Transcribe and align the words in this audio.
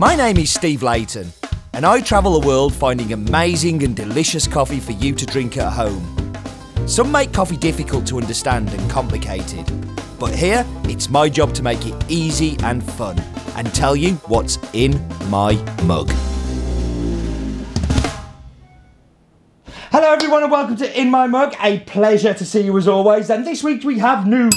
My 0.00 0.16
name 0.16 0.38
is 0.38 0.50
Steve 0.50 0.82
Leighton, 0.82 1.30
and 1.74 1.84
I 1.84 2.00
travel 2.00 2.40
the 2.40 2.46
world 2.46 2.74
finding 2.74 3.12
amazing 3.12 3.84
and 3.84 3.94
delicious 3.94 4.46
coffee 4.46 4.80
for 4.80 4.92
you 4.92 5.14
to 5.14 5.26
drink 5.26 5.58
at 5.58 5.70
home. 5.70 6.34
Some 6.88 7.12
make 7.12 7.32
coffee 7.32 7.58
difficult 7.58 8.06
to 8.06 8.18
understand 8.18 8.70
and 8.70 8.90
complicated, 8.90 9.70
but 10.18 10.34
here 10.34 10.66
it's 10.84 11.10
my 11.10 11.28
job 11.28 11.54
to 11.54 11.62
make 11.62 11.86
it 11.86 11.94
easy 12.08 12.56
and 12.62 12.82
fun 12.82 13.18
and 13.54 13.72
tell 13.74 13.94
you 13.94 14.14
what's 14.26 14.58
in 14.72 14.92
my 15.28 15.54
mug. 15.84 16.10
Hello, 19.90 20.10
everyone, 20.10 20.42
and 20.42 20.50
welcome 20.50 20.76
to 20.76 21.00
In 21.00 21.10
My 21.10 21.26
Mug. 21.26 21.54
A 21.60 21.80
pleasure 21.80 22.32
to 22.32 22.46
see 22.46 22.62
you 22.62 22.76
as 22.78 22.88
always. 22.88 23.28
And 23.28 23.46
this 23.46 23.62
week 23.62 23.84
we 23.84 23.98
have 23.98 24.26
news. 24.26 24.54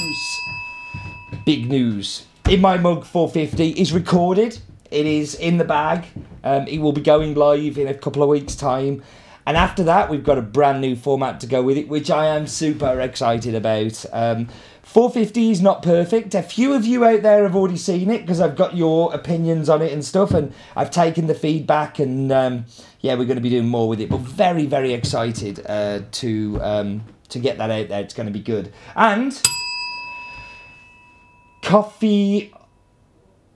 Big 1.46 1.70
news. 1.70 2.26
In 2.50 2.62
My 2.62 2.78
Mug 2.78 3.06
450 3.06 3.72
is 3.72 3.92
recorded, 3.92 4.60
it 4.96 5.06
is 5.06 5.36
in 5.36 5.58
the 5.58 5.66
bag. 5.66 6.06
Um, 6.44 6.68
it 6.68 6.80
will 6.80 6.94
be 6.94 7.02
going 7.02 7.36
live 7.36 7.78
in 7.78 7.88
a 7.88 7.94
couple 7.94 8.24
of 8.24 8.30
weeks' 8.30 8.56
time. 8.56 9.04
And 9.46 9.58
after 9.58 9.84
that, 9.84 10.10
we've 10.10 10.24
got 10.24 10.38
a 10.38 10.42
brand 10.42 10.82
new 10.82 10.96
format 10.96 11.40
to 11.42 11.48
go 11.48 11.62
with 11.62 11.78
it, 11.78 11.88
which 11.88 12.10
I 12.10 12.28
am 12.28 12.48
super 12.48 13.00
excited 13.00 13.54
about. 13.54 14.04
Um, 14.12 14.48
450 14.82 15.52
is 15.52 15.62
not 15.62 15.84
perfect. 15.84 16.34
A 16.34 16.42
few 16.42 16.74
of 16.74 16.86
you 16.86 17.04
out 17.06 17.22
there 17.22 17.44
have 17.44 17.56
already 17.56 17.78
seen 17.78 18.10
it 18.10 18.22
because 18.22 18.40
I've 18.40 18.56
got 18.56 18.78
your 18.78 19.14
opinions 19.14 19.68
on 19.70 19.82
it 19.82 19.92
and 19.92 20.04
stuff, 20.04 20.32
and 20.32 20.54
I've 20.76 20.92
taken 20.92 21.28
the 21.28 21.36
feedback, 21.36 22.00
and 22.00 22.32
um, 22.32 22.66
yeah, 23.02 23.16
we're 23.16 23.26
going 23.26 23.36
to 23.36 23.42
be 23.42 23.50
doing 23.50 23.68
more 23.68 23.90
with 23.90 24.00
it. 24.00 24.10
But 24.10 24.22
very, 24.22 24.66
very 24.66 24.94
excited 24.94 25.64
uh, 25.68 26.04
to 26.12 26.60
um, 26.62 27.04
to 27.30 27.40
get 27.40 27.58
that 27.58 27.70
out 27.70 27.90
there. 27.90 28.02
It's 28.02 28.14
going 28.14 28.28
to 28.28 28.34
be 28.34 28.42
good. 28.42 28.74
And 28.96 29.40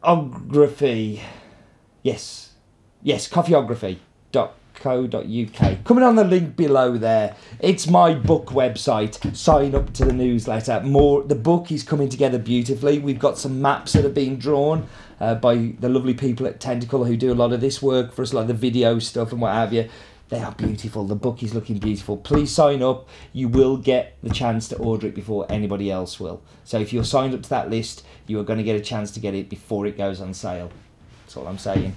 coffeeography, 0.03 1.21
yes, 2.03 2.51
yes, 3.01 3.27
coffeeography. 3.27 3.97
Dot 4.31 4.55
Coming 4.81 6.03
on 6.05 6.15
the 6.15 6.23
link 6.23 6.55
below 6.55 6.97
there. 6.97 7.35
It's 7.59 7.87
my 7.87 8.13
book 8.13 8.47
website. 8.47 9.35
Sign 9.35 9.75
up 9.75 9.91
to 9.95 10.05
the 10.05 10.13
newsletter. 10.13 10.79
More 10.81 11.23
the 11.23 11.35
book 11.35 11.69
is 11.69 11.83
coming 11.83 12.07
together 12.07 12.39
beautifully. 12.39 12.97
We've 12.99 13.19
got 13.19 13.37
some 13.37 13.61
maps 13.61 13.91
that 13.93 14.05
have 14.05 14.13
been 14.13 14.37
drawn 14.37 14.87
uh, 15.19 15.35
by 15.35 15.73
the 15.79 15.89
lovely 15.89 16.13
people 16.13 16.47
at 16.47 16.61
Tentacle 16.61 17.03
who 17.03 17.17
do 17.17 17.33
a 17.33 17.35
lot 17.35 17.51
of 17.51 17.59
this 17.59 17.81
work 17.81 18.13
for 18.13 18.21
us, 18.21 18.33
like 18.33 18.47
the 18.47 18.53
video 18.53 18.99
stuff 18.99 19.33
and 19.33 19.41
what 19.41 19.53
have 19.53 19.73
you. 19.73 19.89
They 20.29 20.39
are 20.43 20.51
beautiful. 20.51 21.05
The 21.05 21.15
book 21.15 21.41
is 21.41 21.55
looking 21.55 21.79
beautiful. 21.79 22.15
Please 22.15 22.51
sign 22.51 22.83
up. 22.83 23.09
You 23.33 23.47
will 23.47 23.77
get 23.77 24.15
the 24.21 24.29
chance 24.29 24.67
to 24.69 24.77
order 24.77 25.07
it 25.07 25.15
before 25.15 25.47
anybody 25.49 25.89
else 25.89 26.19
will. 26.19 26.43
So 26.63 26.79
if 26.79 26.93
you're 26.93 27.03
signed 27.03 27.33
up 27.33 27.41
to 27.43 27.49
that 27.49 27.71
list, 27.71 28.05
you 28.27 28.39
are 28.39 28.43
going 28.43 28.59
to 28.59 28.63
get 28.63 28.75
a 28.75 28.81
chance 28.81 29.09
to 29.11 29.19
get 29.19 29.33
it 29.33 29.49
before 29.49 29.87
it 29.87 29.97
goes 29.97 30.21
on 30.21 30.35
sale. 30.35 30.71
That's 31.25 31.35
all 31.35 31.47
I'm 31.47 31.57
saying. 31.57 31.95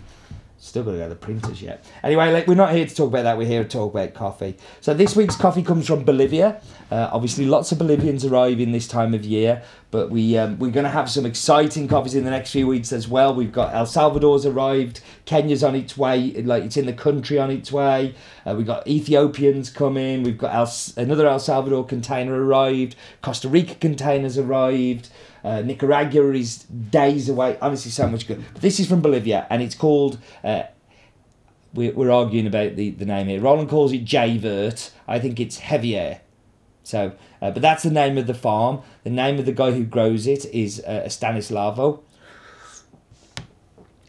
Still 0.62 0.84
got 0.84 0.92
to 0.92 0.98
go 0.98 1.02
to 1.02 1.08
the 1.08 1.16
printers 1.16 1.60
yet. 1.60 1.84
Anyway, 2.04 2.32
like, 2.32 2.46
we're 2.46 2.54
not 2.54 2.72
here 2.72 2.86
to 2.86 2.94
talk 2.94 3.08
about 3.08 3.24
that. 3.24 3.36
We're 3.36 3.48
here 3.48 3.64
to 3.64 3.68
talk 3.68 3.92
about 3.92 4.14
coffee. 4.14 4.56
So 4.80 4.94
this 4.94 5.16
week's 5.16 5.34
coffee 5.34 5.64
comes 5.64 5.88
from 5.88 6.04
Bolivia. 6.04 6.62
Uh, 6.88 7.10
obviously, 7.12 7.46
lots 7.46 7.72
of 7.72 7.78
Bolivians 7.78 8.24
arrive 8.24 8.60
in 8.60 8.70
this 8.70 8.86
time 8.86 9.12
of 9.12 9.24
year, 9.24 9.64
but 9.90 10.10
we 10.10 10.38
um, 10.38 10.60
we're 10.60 10.70
going 10.70 10.84
to 10.84 10.90
have 10.90 11.10
some 11.10 11.26
exciting 11.26 11.88
coffees 11.88 12.14
in 12.14 12.22
the 12.22 12.30
next 12.30 12.52
few 12.52 12.68
weeks 12.68 12.92
as 12.92 13.08
well. 13.08 13.34
We've 13.34 13.50
got 13.50 13.74
El 13.74 13.86
Salvador's 13.86 14.46
arrived, 14.46 15.00
Kenya's 15.24 15.64
on 15.64 15.74
its 15.74 15.98
way, 15.98 16.30
like 16.42 16.62
it's 16.62 16.76
in 16.76 16.86
the 16.86 16.92
country 16.92 17.40
on 17.40 17.50
its 17.50 17.72
way. 17.72 18.14
Uh, 18.46 18.54
we've 18.56 18.64
got 18.66 18.86
Ethiopians 18.86 19.68
coming. 19.68 20.22
We've 20.22 20.38
got 20.38 20.54
El, 20.54 20.72
another 20.96 21.26
El 21.26 21.40
Salvador 21.40 21.84
container 21.84 22.40
arrived. 22.40 22.94
Costa 23.20 23.48
Rica 23.48 23.74
containers 23.74 24.38
arrived. 24.38 25.08
Uh, 25.44 25.60
Nicaragua 25.62 26.32
is 26.32 26.58
days 26.64 27.28
away. 27.28 27.58
Honestly, 27.60 27.90
so 27.90 28.08
much 28.08 28.26
good. 28.26 28.44
But 28.52 28.62
this 28.62 28.78
is 28.78 28.88
from 28.88 29.00
Bolivia, 29.00 29.46
and 29.50 29.62
it's 29.62 29.74
called. 29.74 30.18
Uh, 30.44 30.64
we're, 31.74 31.92
we're 31.92 32.10
arguing 32.10 32.46
about 32.46 32.76
the, 32.76 32.90
the 32.90 33.06
name 33.06 33.28
here. 33.28 33.40
Roland 33.40 33.70
calls 33.70 33.92
it 33.92 34.04
J-Vert. 34.04 34.90
I 35.08 35.18
think 35.18 35.40
it's 35.40 35.58
Heavier. 35.58 36.20
So, 36.84 37.12
uh, 37.40 37.50
but 37.50 37.62
that's 37.62 37.82
the 37.82 37.90
name 37.90 38.18
of 38.18 38.26
the 38.26 38.34
farm. 38.34 38.82
The 39.04 39.10
name 39.10 39.38
of 39.38 39.46
the 39.46 39.52
guy 39.52 39.70
who 39.70 39.84
grows 39.84 40.26
it 40.26 40.44
is 40.46 40.80
uh, 40.80 41.04
Stanislavo. 41.06 42.00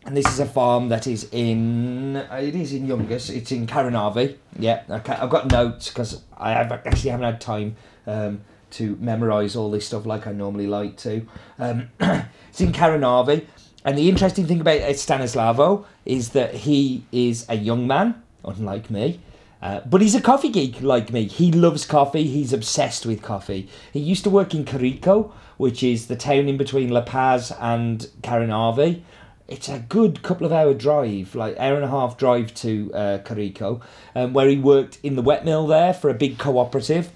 And 0.05 0.17
this 0.17 0.27
is 0.27 0.39
a 0.39 0.45
farm 0.45 0.89
that 0.89 1.07
is 1.07 1.29
in. 1.31 2.17
It 2.17 2.55
is 2.55 2.73
in 2.73 2.87
Yungas. 2.87 3.33
It's 3.33 3.53
in 3.53 3.65
Caranavi. 3.65 4.35
Yeah, 4.59 4.83
okay. 4.89 5.13
I've 5.13 5.29
got 5.29 5.49
notes 5.49 5.87
because 5.87 6.21
I 6.37 6.51
have 6.51 6.71
actually 6.73 7.11
haven't 7.11 7.25
had 7.25 7.39
time 7.39 7.77
um, 8.05 8.41
to 8.73 8.97
memorise 8.99 9.55
all 9.55 9.71
this 9.71 9.87
stuff 9.87 10.05
like 10.05 10.27
I 10.27 10.31
normally 10.31 10.67
like 10.67 10.97
to. 10.97 11.25
Um, 11.59 11.89
it's 11.99 12.61
in 12.61 12.71
Caranavi, 12.71 13.45
and 13.85 13.97
the 13.97 14.09
interesting 14.09 14.45
thing 14.45 14.61
about 14.61 14.79
Stanislavo 14.79 15.85
is 16.05 16.29
that 16.29 16.53
he 16.53 17.05
is 17.11 17.45
a 17.49 17.55
young 17.55 17.87
man, 17.87 18.21
unlike 18.45 18.89
me. 18.89 19.19
Uh, 19.61 19.79
but 19.85 20.01
he's 20.01 20.13
a 20.13 20.21
coffee 20.21 20.49
geek 20.49 20.81
like 20.81 21.13
me. 21.13 21.25
He 21.25 21.49
loves 21.49 21.85
coffee. 21.85 22.23
He's 22.23 22.51
obsessed 22.51 23.05
with 23.05 23.21
coffee. 23.21 23.69
He 23.93 23.99
used 23.99 24.25
to 24.25 24.29
work 24.29 24.53
in 24.53 24.65
Carico, 24.65 25.31
which 25.55 25.83
is 25.83 26.07
the 26.07 26.17
town 26.17 26.49
in 26.49 26.57
between 26.57 26.89
La 26.89 26.99
Paz 27.01 27.51
and 27.59 28.01
Caranavi. 28.21 29.01
It's 29.47 29.69
a 29.69 29.79
good 29.79 30.21
couple 30.21 30.45
of 30.45 30.51
hour 30.51 30.73
drive, 30.73 31.33
like 31.35 31.57
hour 31.57 31.75
and 31.75 31.85
a 31.85 31.89
half 31.89 32.17
drive 32.17 32.53
to 32.55 32.91
uh, 32.93 33.19
Carico, 33.19 33.81
um, 34.15 34.33
where 34.33 34.49
he 34.49 34.57
worked 34.57 34.99
in 35.01 35.15
the 35.15 35.21
wet 35.21 35.45
mill 35.45 35.67
there 35.67 35.93
for 35.93 36.09
a 36.09 36.13
big 36.13 36.37
cooperative, 36.37 37.11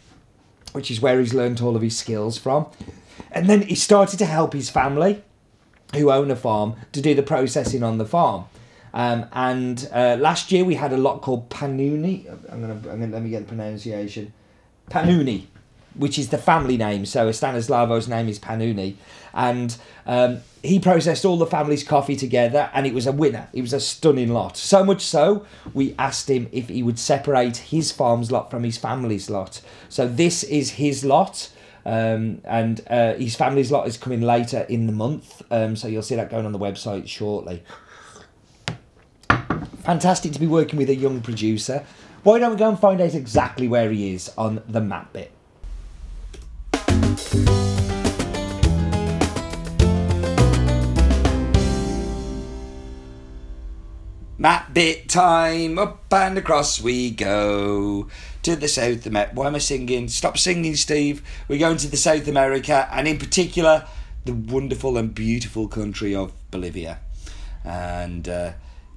which 0.74 0.92
is 0.92 1.02
where 1.02 1.20
he's 1.20 1.34
learnt 1.34 1.62
all 1.62 1.76
of 1.76 1.82
his 1.82 1.98
skills 1.98 2.38
from. 2.38 2.68
And 3.32 3.50
then 3.50 3.64
he 3.64 3.76
started 3.76 4.18
to 4.20 4.26
help 4.26 4.54
his 4.54 4.70
family, 4.70 5.24
who 5.96 6.12
own 6.12 6.32
a 6.32 6.36
farm, 6.36 6.76
to 6.92 7.02
do 7.02 7.14
the 7.14 7.24
processing 7.24 7.84
on 7.84 7.98
the 7.98 8.06
farm. 8.06 8.46
Um, 8.94 9.26
and 9.34 9.88
uh, 9.94 10.18
last 10.20 10.52
year 10.52 10.64
we 10.64 10.76
had 10.76 10.94
a 10.94 10.98
lot 10.98 11.22
called 11.22 11.50
Panuni. 11.50 12.28
I'm 12.52 12.62
gonna, 12.62 12.74
I'm 12.74 13.00
gonna 13.00 13.08
let 13.08 13.22
me 13.22 13.30
get 13.30 13.42
the 13.42 13.48
pronunciation. 13.48 14.34
Panuni, 14.90 15.46
which 15.98 16.18
is 16.18 16.30
the 16.30 16.38
family 16.38 16.78
name. 16.78 17.06
So 17.06 17.30
Stanislavo's 17.30 18.08
name 18.08 18.28
is 18.28 18.40
Panuni, 18.40 18.96
and 19.34 19.76
um, 20.06 20.40
he 20.64 20.80
processed 20.80 21.26
all 21.26 21.38
the 21.38 21.46
family's 21.46 21.84
coffee 21.84 22.16
together, 22.16 22.70
and 22.74 22.86
it 22.86 22.94
was 22.94 23.08
a 23.08 23.12
winner. 23.12 23.48
It 23.54 23.62
was 23.62 23.74
a 23.74 23.80
stunning 23.80 24.30
lot. 24.30 24.58
So 24.58 24.84
much 24.84 25.02
so, 25.02 25.46
we 25.74 25.96
asked 26.00 26.30
him 26.30 26.48
if 26.52 26.70
he 26.70 26.84
would 26.84 27.00
separate 27.00 27.58
his 27.58 27.92
farm's 27.92 28.32
lot 28.32 28.50
from 28.52 28.64
his 28.64 28.78
family's 28.78 29.30
lot. 29.30 29.62
So 29.90 30.08
this 30.08 30.44
is 30.44 30.72
his 30.72 31.04
lot. 31.04 31.50
Um, 31.86 32.42
and 32.44 32.82
uh, 32.90 33.14
his 33.14 33.38
family's 33.38 33.72
lot 33.72 33.88
is 33.88 33.96
coming 33.96 34.20
later 34.20 34.66
in 34.68 34.88
the 34.88 34.92
month, 34.92 35.42
um, 35.50 35.78
so 35.78 35.88
you'll 35.88 36.02
see 36.02 36.16
that 36.16 36.30
going 36.30 36.46
on 36.46 36.52
the 36.52 36.60
website 36.60 37.08
shortly 37.08 37.64
fantastic 39.88 40.34
to 40.34 40.40
be 40.42 40.48
working 40.48 40.78
with 40.78 40.90
a 40.90 40.96
young 40.96 41.22
producer. 41.22 41.82
Why 42.24 42.40
don't 42.40 42.52
we 42.52 42.58
go 42.58 42.68
and 42.68 42.78
find 42.78 43.00
out 43.00 43.14
exactly 43.14 43.70
where 43.70 43.90
he 43.90 44.14
is 44.14 44.30
on 44.38 44.62
the 44.68 44.82
map 44.82 45.14
bit? 45.14 45.32
Map 54.40 54.72
bit 54.72 55.10
time, 55.10 55.80
up 55.80 56.14
and 56.14 56.38
across 56.38 56.80
we 56.80 57.10
go 57.10 58.08
to 58.44 58.56
the 58.56 58.68
South 58.68 59.06
America. 59.08 59.34
Why 59.34 59.48
am 59.48 59.56
I 59.56 59.58
singing? 59.58 60.08
Stop 60.10 60.38
singing, 60.38 60.76
Steve. 60.76 61.24
We're 61.48 61.58
going 61.58 61.78
to 61.78 61.88
the 61.88 61.98
South 61.98 62.28
America, 62.28 62.88
and 62.92 63.08
in 63.08 63.18
particular, 63.18 63.88
the 64.26 64.34
wonderful 64.34 64.96
and 64.96 65.16
beautiful 65.16 65.68
country 65.68 66.14
of 66.14 66.34
Bolivia. 66.52 67.00
And 67.66 68.30
uh, 68.30 68.52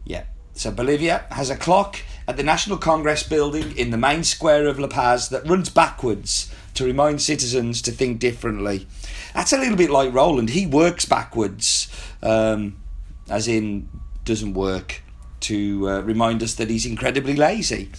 yeah, 0.05 0.25
so 0.53 0.71
Bolivia 0.71 1.25
has 1.31 1.49
a 1.49 1.57
clock 1.57 1.97
at 2.29 2.37
the 2.37 2.43
National 2.43 2.77
Congress 2.77 3.23
building 3.23 3.75
in 3.79 3.91
the 3.91 3.97
main 3.97 4.25
square 4.25 4.67
of 4.67 4.79
La 4.79 4.89
Paz 4.89 5.31
that 5.31 5.49
runs 5.49 5.71
backwards 5.71 6.53
to 6.81 6.87
remind 6.87 7.21
citizens 7.21 7.83
to 7.83 7.91
think 7.91 8.19
differently. 8.19 8.87
That's 9.35 9.53
a 9.53 9.59
little 9.59 9.77
bit 9.77 9.91
like 9.91 10.15
Roland. 10.15 10.51
He 10.51 10.67
works 10.67 11.05
backwards, 11.05 11.89
um, 12.23 12.81
as 13.29 13.47
in 13.47 13.89
doesn't 14.25 14.55
work, 14.55 15.03
to 15.41 15.89
uh, 15.91 16.01
remind 16.01 16.43
us 16.43 16.55
that 16.55 16.71
he's 16.71 16.87
incredibly 16.87 17.37
lazy. 17.37 17.91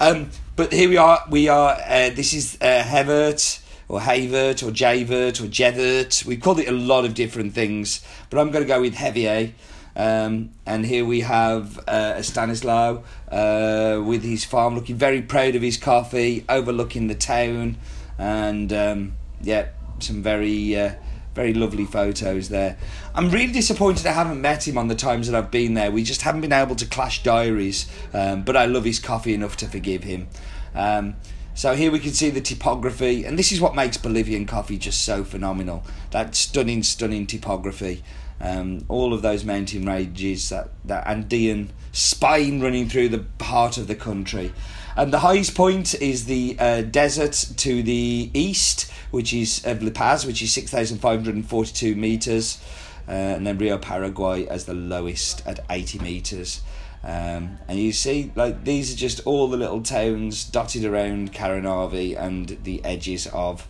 Um, 0.00 0.30
but 0.54 0.72
here 0.72 0.88
we 0.88 0.96
are. 0.96 1.24
We 1.28 1.48
are. 1.48 1.72
Uh, 1.84 2.10
this 2.10 2.32
is 2.32 2.56
uh, 2.60 2.84
Hevert 2.84 3.60
or 3.88 4.00
Havert 4.00 4.62
or 4.62 4.70
Javert 4.70 5.40
or 5.40 5.48
Jevert. 5.48 6.24
We've 6.24 6.40
called 6.40 6.60
it 6.60 6.68
a 6.68 6.72
lot 6.72 7.04
of 7.04 7.14
different 7.14 7.54
things, 7.54 8.04
but 8.30 8.38
I'm 8.38 8.52
going 8.52 8.64
to 8.64 8.68
go 8.68 8.80
with 8.80 8.94
Hevier. 8.94 9.52
Um, 9.96 10.50
and 10.64 10.86
here 10.86 11.04
we 11.04 11.22
have 11.22 11.76
uh, 11.88 12.22
Stanislaw 12.22 13.02
uh, 13.32 14.00
with 14.06 14.22
his 14.22 14.44
farm, 14.44 14.76
looking 14.76 14.94
very 14.94 15.22
proud 15.22 15.56
of 15.56 15.62
his 15.62 15.76
coffee, 15.76 16.44
overlooking 16.48 17.08
the 17.08 17.16
town, 17.16 17.78
and 18.18 18.72
um, 18.72 19.16
yeah, 19.40 19.68
some 20.00 20.22
very 20.22 20.76
uh, 20.76 20.92
very 21.34 21.54
lovely 21.54 21.84
photos 21.84 22.48
there. 22.48 22.76
I'm 23.14 23.30
really 23.30 23.52
disappointed 23.52 24.06
I 24.06 24.12
haven't 24.12 24.40
met 24.40 24.66
him 24.66 24.76
on 24.76 24.88
the 24.88 24.94
times 24.94 25.30
that 25.30 25.38
I've 25.38 25.50
been 25.50 25.74
there. 25.74 25.90
We 25.90 26.02
just 26.02 26.22
haven't 26.22 26.40
been 26.40 26.52
able 26.52 26.74
to 26.76 26.86
clash 26.86 27.22
diaries, 27.22 27.86
um, 28.12 28.42
but 28.42 28.56
I 28.56 28.66
love 28.66 28.84
his 28.84 28.98
coffee 28.98 29.34
enough 29.34 29.56
to 29.58 29.66
forgive 29.66 30.02
him. 30.02 30.28
Um, 30.74 31.16
so 31.54 31.74
here 31.74 31.90
we 31.90 31.98
can 31.98 32.12
see 32.12 32.30
the 32.30 32.40
topography, 32.40 33.24
and 33.24 33.38
this 33.38 33.50
is 33.50 33.60
what 33.60 33.74
makes 33.74 33.96
Bolivian 33.96 34.46
coffee 34.46 34.78
just 34.78 35.02
so 35.02 35.24
phenomenal. 35.24 35.84
That 36.12 36.34
stunning, 36.34 36.82
stunning 36.82 37.26
topography. 37.26 38.02
Um, 38.40 38.84
all 38.88 39.12
of 39.12 39.22
those 39.22 39.44
mountain 39.44 39.84
ranges, 39.84 40.48
that, 40.50 40.70
that 40.84 41.06
Andean 41.06 41.70
spine 41.92 42.60
running 42.60 42.88
through 42.88 43.08
the 43.08 43.24
heart 43.44 43.78
of 43.78 43.88
the 43.88 43.96
country. 43.96 44.52
And 44.96 45.12
the 45.12 45.20
highest 45.20 45.54
point 45.54 45.94
is 46.00 46.24
the 46.24 46.56
uh, 46.58 46.82
desert 46.82 47.32
to 47.58 47.82
the 47.82 48.30
east, 48.34 48.90
which 49.10 49.32
is 49.32 49.64
of 49.64 49.82
La 49.82 49.90
Paz, 49.90 50.26
which 50.26 50.42
is 50.42 50.52
6,542 50.52 51.94
metres. 51.94 52.62
Uh, 53.06 53.12
and 53.12 53.46
then 53.46 53.56
Rio 53.56 53.78
Paraguay 53.78 54.46
as 54.46 54.66
the 54.66 54.74
lowest 54.74 55.46
at 55.46 55.60
80 55.70 56.00
metres. 56.00 56.62
Um, 57.02 57.58
and 57.68 57.78
you 57.78 57.92
see, 57.92 58.32
like 58.34 58.64
these 58.64 58.92
are 58.92 58.96
just 58.96 59.20
all 59.24 59.48
the 59.48 59.56
little 59.56 59.82
towns 59.82 60.44
dotted 60.44 60.84
around 60.84 61.32
Caranavi 61.32 62.20
and 62.20 62.58
the 62.64 62.84
edges 62.84 63.26
of. 63.28 63.66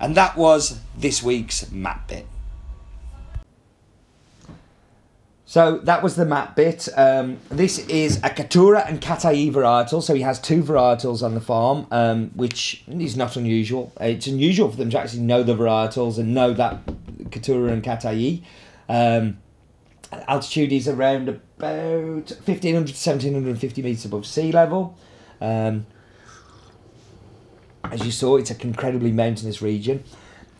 And 0.00 0.16
that 0.16 0.36
was 0.36 0.80
this 0.96 1.22
week's 1.22 1.70
map 1.70 2.08
bit. 2.08 2.26
So 5.52 5.76
that 5.80 6.02
was 6.02 6.16
the 6.16 6.24
map 6.24 6.56
bit. 6.56 6.88
Um, 6.96 7.38
this 7.50 7.86
is 7.88 8.16
a 8.24 8.30
Caturra 8.30 8.88
and 8.88 9.02
Catuai 9.02 9.52
varietal. 9.52 10.02
So 10.02 10.14
he 10.14 10.22
has 10.22 10.40
two 10.40 10.62
varietals 10.62 11.22
on 11.22 11.34
the 11.34 11.42
farm, 11.42 11.86
um, 11.90 12.30
which 12.30 12.82
is 12.88 13.18
not 13.18 13.36
unusual. 13.36 13.92
It's 14.00 14.26
unusual 14.26 14.70
for 14.70 14.78
them 14.78 14.88
to 14.88 14.98
actually 14.98 15.20
know 15.20 15.42
the 15.42 15.54
varietals 15.54 16.16
and 16.16 16.32
know 16.32 16.54
that 16.54 16.86
Caturra 17.28 17.70
and 17.70 17.82
Catuai. 17.82 18.42
Um, 18.88 19.36
altitude 20.26 20.72
is 20.72 20.88
around 20.88 21.28
about 21.28 22.30
1500 22.30 22.72
to 22.72 22.94
1750 22.94 23.82
metres 23.82 24.06
above 24.06 24.24
sea 24.24 24.52
level. 24.52 24.96
Um, 25.38 25.84
as 27.84 28.06
you 28.06 28.10
saw, 28.10 28.38
it's 28.38 28.50
an 28.50 28.62
incredibly 28.62 29.12
mountainous 29.12 29.60
region. 29.60 30.02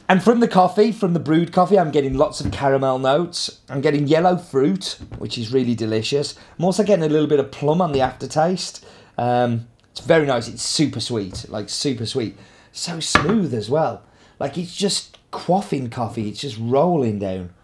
And 0.08 0.22
from 0.22 0.40
the 0.40 0.49
coffee, 0.49 0.93
from 0.93 1.14
the 1.14 1.20
brewed 1.20 1.52
coffee, 1.52 1.78
I'm 1.78 1.90
getting 1.90 2.14
lots 2.14 2.40
of 2.40 2.52
caramel 2.52 2.99
notes. 2.99 3.60
I'm 3.69 3.81
getting 3.81 4.06
yellow 4.06 4.37
fruit, 4.37 4.99
which 5.19 5.38
is 5.38 5.52
really 5.52 5.75
delicious. 5.75 6.37
I'm 6.58 6.64
also 6.64 6.84
getting 6.84 7.04
a 7.04 7.08
little 7.08 7.28
bit 7.28 7.40
of 7.40 7.50
plum 7.50 7.81
on 7.81 7.93
the 7.93 8.00
aftertaste. 8.00 8.84
Um, 9.16 9.69
it's 9.90 10.00
very 10.00 10.26
nice. 10.26 10.49
It's 10.49 10.62
super 10.62 11.00
sweet, 11.00 11.46
like 11.49 11.69
super 11.69 12.06
sweet. 12.06 12.37
So 12.72 13.00
smooth 13.00 13.54
as 13.54 13.70
well. 13.70 14.02
Like 14.38 14.58
it's 14.58 14.75
just 14.75 15.19
quaffing 15.31 15.90
coffee. 15.90 16.28
It's 16.28 16.40
just 16.40 16.58
rolling 16.58 17.19
down. 17.19 17.55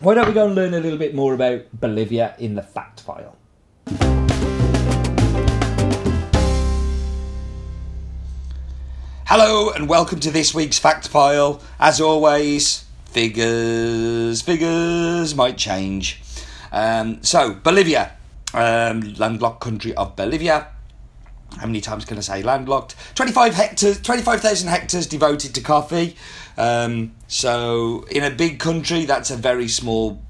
Why 0.00 0.14
don't 0.14 0.28
we 0.28 0.32
go 0.32 0.46
and 0.46 0.54
learn 0.54 0.72
a 0.72 0.80
little 0.80 0.98
bit 0.98 1.14
more 1.14 1.34
about 1.34 1.64
Bolivia 1.72 2.34
in 2.38 2.54
the 2.54 2.62
fact 2.62 3.00
file? 3.00 3.36
Hello 9.32 9.70
and 9.70 9.88
welcome 9.88 10.18
to 10.18 10.30
this 10.32 10.52
week's 10.52 10.80
fact 10.80 11.06
file. 11.06 11.62
As 11.78 12.00
always, 12.00 12.84
figures, 13.10 14.42
figures 14.42 15.36
might 15.36 15.56
change. 15.56 16.20
Um, 16.72 17.22
so, 17.22 17.54
Bolivia, 17.54 18.10
um, 18.52 19.14
landlocked 19.18 19.60
country 19.60 19.94
of 19.94 20.16
Bolivia. 20.16 20.66
How 21.58 21.66
many 21.66 21.80
times 21.80 22.04
can 22.04 22.18
I 22.18 22.22
say 22.22 22.42
landlocked? 22.42 22.96
25 23.14 23.54
hectares, 23.54 24.00
25,000 24.00 24.68
hectares 24.68 25.06
devoted 25.06 25.54
to 25.54 25.60
coffee. 25.60 26.16
Um, 26.58 27.14
so, 27.28 28.06
in 28.10 28.24
a 28.24 28.30
big 28.30 28.58
country, 28.58 29.04
that's 29.04 29.30
a 29.30 29.36
very 29.36 29.68
small 29.68 30.20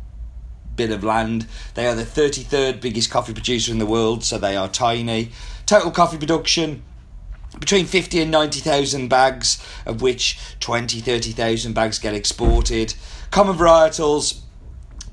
bit 0.76 0.90
of 0.90 1.02
land. 1.02 1.46
They 1.72 1.86
are 1.86 1.94
the 1.94 2.04
33rd 2.04 2.82
biggest 2.82 3.10
coffee 3.10 3.32
producer 3.32 3.72
in 3.72 3.78
the 3.78 3.86
world, 3.86 4.24
so 4.24 4.36
they 4.36 4.58
are 4.58 4.68
tiny. 4.68 5.30
Total 5.64 5.90
coffee 5.90 6.18
production 6.18 6.82
between 7.58 7.86
50 7.86 8.20
and 8.20 8.30
90,000 8.30 9.08
bags, 9.08 9.64
of 9.86 10.02
which 10.02 10.38
20, 10.60 11.00
30,000 11.00 11.72
bags 11.72 11.98
get 11.98 12.14
exported. 12.14 12.94
Common 13.30 13.56
varietals, 13.56 14.40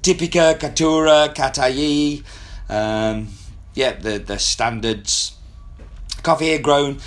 Typica, 0.02 0.58
Caturra, 0.58 1.34
Catuai, 1.34 2.24
um, 2.70 3.30
yeah, 3.74 3.94
the, 3.94 4.20
the 4.20 4.38
standards. 4.38 5.34
Coffee 6.24 6.46
here 6.46 6.60
grown 6.60 7.00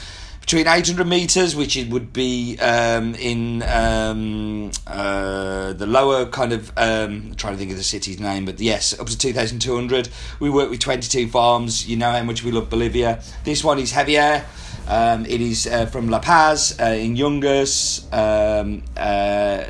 between 0.50 0.66
800 0.66 1.06
metres, 1.06 1.54
which 1.54 1.76
it 1.76 1.88
would 1.90 2.12
be 2.12 2.58
um, 2.58 3.14
in 3.14 3.62
um, 3.62 4.72
uh, 4.86 5.72
the 5.74 5.86
lower 5.86 6.26
kind 6.26 6.52
of, 6.52 6.72
um, 6.76 7.34
trying 7.36 7.52
to 7.52 7.56
think 7.56 7.70
of 7.70 7.76
the 7.76 7.84
city's 7.84 8.18
name, 8.18 8.46
but 8.46 8.58
yes, 8.58 8.98
up 8.98 9.06
to 9.06 9.16
2,200. 9.16 10.08
We 10.40 10.50
work 10.50 10.68
with 10.68 10.80
22 10.80 11.28
farms. 11.28 11.88
You 11.88 11.96
know 11.96 12.10
how 12.10 12.24
much 12.24 12.42
we 12.42 12.50
love 12.50 12.68
Bolivia. 12.68 13.22
This 13.44 13.62
one 13.62 13.78
is 13.78 13.92
heavier. 13.92 14.44
Um, 14.88 15.24
it 15.26 15.40
is 15.40 15.66
uh, 15.66 15.86
from 15.86 16.08
La 16.08 16.18
Paz 16.18 16.76
uh, 16.80 16.84
in 16.84 17.16
Yungas, 17.16 18.04
um, 18.12 18.82
uh, 18.96 19.64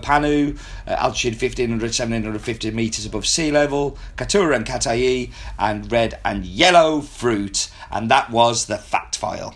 Panu, 0.00 0.58
uh, 0.86 0.90
altitude 0.90 1.34
1500 1.34 1.82
1750 1.82 2.70
metres 2.70 3.04
above 3.04 3.26
sea 3.26 3.50
level, 3.50 3.98
Caturra 4.16 4.56
and 4.56 4.66
Catuai, 4.66 5.30
and 5.58 5.90
red 5.92 6.18
and 6.24 6.46
yellow 6.46 7.00
fruit. 7.00 7.70
And 7.90 8.10
that 8.10 8.30
was 8.30 8.66
the 8.66 8.78
fact 8.78 9.16
file. 9.16 9.54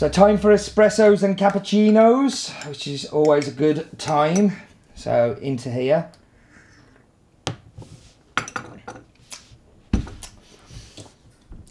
So, 0.00 0.08
time 0.08 0.38
for 0.38 0.50
espressos 0.54 1.22
and 1.22 1.36
cappuccinos, 1.36 2.66
which 2.66 2.86
is 2.86 3.04
always 3.04 3.48
a 3.48 3.52
good 3.52 3.98
time. 3.98 4.52
So, 4.94 5.36
into 5.42 5.70
here. 5.70 6.10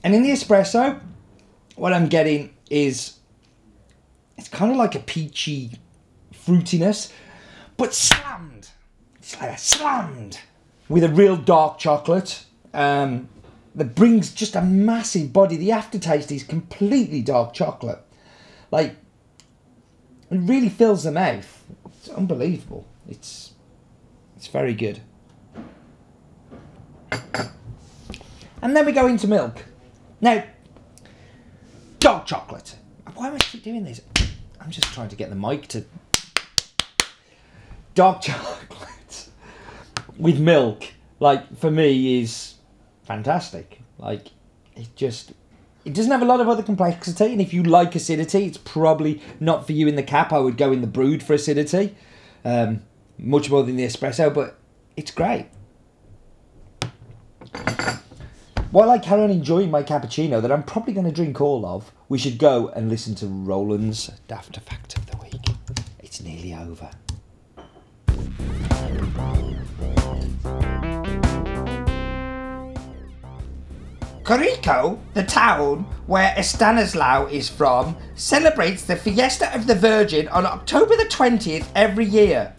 And 0.09 0.15
in 0.15 0.23
the 0.23 0.31
espresso, 0.31 0.99
what 1.75 1.93
I'm 1.93 2.07
getting 2.07 2.55
is 2.67 3.19
it's 4.39 4.47
kind 4.47 4.71
of 4.71 4.77
like 4.77 4.95
a 4.95 4.99
peachy 4.99 5.73
fruitiness, 6.33 7.13
but 7.77 7.93
slammed. 7.93 8.69
It's 9.19 9.39
like 9.39 9.51
a 9.51 9.57
slammed 9.59 10.39
with 10.87 11.03
a 11.03 11.09
real 11.09 11.35
dark 11.35 11.77
chocolate 11.77 12.43
um, 12.73 13.29
that 13.75 13.93
brings 13.93 14.33
just 14.33 14.55
a 14.55 14.63
massive 14.63 15.31
body. 15.31 15.57
The 15.57 15.73
aftertaste 15.73 16.31
is 16.31 16.41
completely 16.41 17.21
dark 17.21 17.53
chocolate. 17.53 18.01
Like, 18.71 18.95
it 20.31 20.39
really 20.39 20.69
fills 20.69 21.03
the 21.03 21.11
mouth. 21.11 21.63
It's 21.85 22.09
unbelievable. 22.09 22.87
It's 23.07 23.53
it's 24.35 24.47
very 24.47 24.73
good. 24.73 25.01
And 28.61 28.75
then 28.75 28.85
we 28.85 28.91
go 28.91 29.07
into 29.07 29.25
milk. 29.25 29.63
Now, 30.21 30.43
dark 31.99 32.25
chocolate. 32.25 32.75
Why 33.15 33.27
am 33.27 33.35
I 33.35 33.37
keep 33.37 33.63
doing 33.63 33.83
this? 33.83 34.01
I'm 34.59 34.71
just 34.71 34.93
trying 34.93 35.09
to 35.09 35.15
get 35.15 35.29
the 35.29 35.35
mic 35.35 35.67
to. 35.69 35.85
Dark 37.95 38.21
chocolate 38.21 39.29
with 40.17 40.39
milk, 40.39 40.85
like 41.19 41.57
for 41.57 41.71
me, 41.71 42.21
is 42.21 42.55
fantastic. 43.03 43.81
Like 43.97 44.27
it 44.75 44.95
just. 44.95 45.33
It 45.85 45.93
doesn't 45.93 46.11
have 46.11 46.21
a 46.21 46.25
lot 46.25 46.41
of 46.41 46.49
other 46.49 46.61
complexity, 46.61 47.31
and 47.31 47.41
if 47.41 47.53
you 47.53 47.63
like 47.63 47.95
acidity, 47.95 48.45
it's 48.45 48.57
probably 48.57 49.21
not 49.39 49.65
for 49.65 49.71
you 49.71 49.87
in 49.87 49.95
the 49.95 50.03
cap. 50.03 50.33
I 50.33 50.39
would 50.39 50.57
go 50.57 50.73
in 50.73 50.81
the 50.81 50.87
brewed 50.87 51.23
for 51.23 51.33
acidity, 51.33 51.95
um, 52.43 52.81
much 53.17 53.49
more 53.49 53.63
than 53.63 53.77
the 53.77 53.85
espresso, 53.85 54.31
but 54.31 54.57
it's 54.97 55.11
great. 55.11 55.47
While 58.71 58.91
I 58.91 58.99
carry 58.99 59.23
on 59.23 59.31
enjoying 59.31 59.71
my 59.71 59.81
cappuccino 59.81 60.39
that 60.43 60.51
I'm 60.51 60.61
probably 60.61 60.93
going 60.93 61.07
to 61.07 61.11
drink 61.11 61.41
all 61.41 61.65
of, 61.65 61.91
we 62.07 62.19
should 62.19 62.37
go 62.37 62.67
and 62.69 62.87
listen 62.87 63.15
to 63.15 63.25
Roland's 63.25 64.11
Daft 64.27 64.59
Fact 64.59 64.95
of 64.95 65.07
the 65.07 65.17
Week. 65.17 65.41
It's 65.97 66.21
nearly 66.21 66.53
over. 66.53 66.87
Corico, 74.21 74.99
the 75.15 75.23
town 75.23 75.87
where 76.05 76.35
Estanislao 76.37 77.31
is 77.31 77.49
from, 77.49 77.97
celebrates 78.13 78.83
the 78.83 78.95
Fiesta 78.95 79.51
of 79.55 79.65
the 79.65 79.73
Virgin 79.73 80.27
on 80.27 80.45
October 80.45 80.95
the 80.95 81.09
20th 81.09 81.65
every 81.73 82.05
year. 82.05 82.53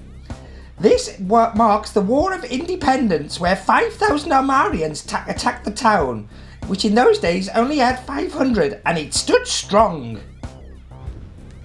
This 0.80 1.20
marks 1.20 1.90
the 1.90 2.00
War 2.00 2.32
of 2.32 2.42
Independence, 2.44 3.38
where 3.38 3.54
5,000 3.54 4.30
Armarians 4.30 5.06
ta- 5.06 5.26
attacked 5.28 5.66
the 5.66 5.70
town, 5.70 6.26
which 6.68 6.86
in 6.86 6.94
those 6.94 7.18
days 7.18 7.50
only 7.50 7.76
had 7.76 8.00
500, 8.06 8.80
and 8.86 8.96
it 8.96 9.12
stood 9.12 9.46
strong. 9.46 10.20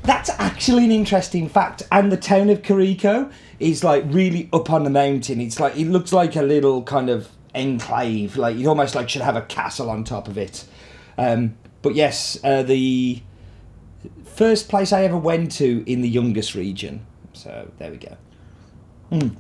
That's 0.04 0.30
actually 0.32 0.84
an 0.84 0.92
interesting 0.92 1.48
fact. 1.48 1.84
And 1.94 2.12
the 2.12 2.18
town 2.18 2.50
of 2.50 2.62
Corico 2.62 3.32
is 3.58 3.86
like 3.86 4.04
really 4.08 4.50
up 4.52 4.70
on 4.70 4.84
the 4.84 4.90
mountain. 4.90 5.40
It's 5.40 5.62
like 5.62 5.78
it 5.78 5.88
looks 5.88 6.12
like 6.12 6.36
a 6.36 6.42
little 6.42 6.84
kind 6.84 7.10
of 7.10 7.30
enclave. 7.56 8.36
Like 8.36 8.58
you 8.58 8.68
almost 8.68 8.96
like 8.96 9.08
should 9.10 9.22
have 9.22 9.38
a 9.38 9.42
castle 9.44 9.90
on 9.90 10.04
top 10.04 10.28
of 10.28 10.38
it. 10.38 10.66
Um, 11.18 11.56
but 11.82 11.96
yes, 11.96 12.38
uh, 12.44 12.64
the 12.64 13.24
first 14.26 14.68
place 14.68 14.92
I 14.92 15.06
ever 15.06 15.18
went 15.18 15.54
to 15.54 15.90
in 15.90 16.02
the 16.02 16.14
Yungas 16.14 16.54
region. 16.54 17.06
So 17.34 17.72
there 17.80 17.90
we 17.90 17.98
go. 17.98 18.18
Mm. 19.12 19.36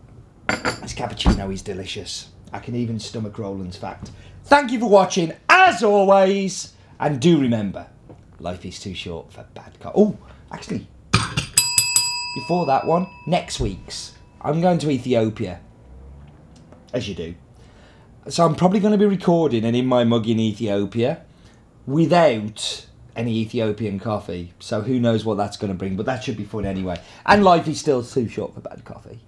This 0.82 0.94
cappuccino 0.94 1.54
is 1.54 1.62
delicious. 1.62 2.30
I 2.54 2.60
can 2.60 2.76
even 2.76 3.00
stomach 3.00 3.38
Roland's 3.38 3.78
fact. 3.78 4.12
Thank 4.46 4.72
you 4.72 4.80
for 4.80 4.90
watching, 4.90 5.34
as 5.50 5.84
always, 5.84 6.74
and 7.00 7.20
do 7.20 7.40
remember, 7.40 7.88
Life 8.40 8.66
is 8.66 8.80
too 8.80 8.94
short 8.94 9.32
for 9.32 9.46
bad 9.54 9.80
coffee. 9.80 9.96
Oh, 9.98 10.18
actually, 10.52 10.88
before 12.36 12.66
that 12.66 12.86
one, 12.86 13.08
next 13.26 13.60
week's. 13.60 14.14
I'm 14.42 14.62
going 14.62 14.78
to 14.80 14.90
Ethiopia. 14.90 15.62
As 16.94 17.08
you 17.08 17.16
do. 17.16 17.36
So 18.28 18.46
I'm 18.46 18.56
probably 18.56 18.80
going 18.80 18.92
to 18.92 18.98
be 18.98 19.06
recording 19.06 19.64
and 19.64 19.76
in 19.76 19.86
my 19.86 20.04
mug 20.04 20.28
in 20.28 20.40
Ethiopia 20.40 21.22
without 21.86 22.86
any 23.16 23.38
Ethiopian 23.38 24.00
coffee. 24.00 24.54
So 24.60 24.82
who 24.82 25.00
knows 25.00 25.24
what 25.24 25.38
that's 25.38 25.58
going 25.58 25.72
to 25.72 25.78
bring, 25.78 25.96
but 25.96 26.06
that 26.06 26.24
should 26.24 26.38
be 26.38 26.44
fun 26.44 26.66
anyway. 26.66 27.02
And 27.26 27.44
life 27.44 27.68
is 27.68 27.80
still 27.80 28.04
too 28.04 28.28
short 28.28 28.54
for 28.54 28.62
bad 28.62 28.84
coffee. 28.84 29.20